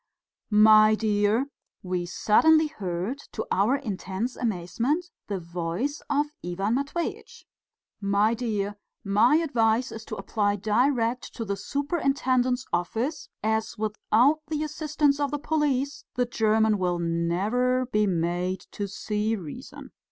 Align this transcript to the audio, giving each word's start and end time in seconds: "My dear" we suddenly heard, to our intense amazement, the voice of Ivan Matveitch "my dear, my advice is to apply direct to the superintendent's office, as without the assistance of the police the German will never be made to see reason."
"My 0.49 0.95
dear" 0.95 1.45
we 1.83 2.07
suddenly 2.07 2.65
heard, 2.65 3.19
to 3.33 3.45
our 3.51 3.75
intense 3.75 4.35
amazement, 4.35 5.11
the 5.27 5.39
voice 5.39 6.01
of 6.09 6.25
Ivan 6.43 6.73
Matveitch 6.73 7.45
"my 8.01 8.33
dear, 8.33 8.77
my 9.03 9.35
advice 9.35 9.91
is 9.91 10.03
to 10.05 10.15
apply 10.15 10.55
direct 10.55 11.35
to 11.35 11.45
the 11.45 11.55
superintendent's 11.55 12.65
office, 12.73 13.29
as 13.43 13.77
without 13.77 14.39
the 14.47 14.63
assistance 14.63 15.19
of 15.19 15.29
the 15.29 15.37
police 15.37 16.03
the 16.15 16.25
German 16.25 16.79
will 16.79 16.97
never 16.97 17.85
be 17.85 18.07
made 18.07 18.61
to 18.71 18.87
see 18.87 19.35
reason." 19.35 19.91